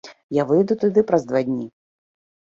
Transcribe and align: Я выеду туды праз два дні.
Я 0.35 0.45
выеду 0.51 0.77
туды 0.83 1.03
праз 1.11 1.27
два 1.31 1.41
дні. 1.49 1.65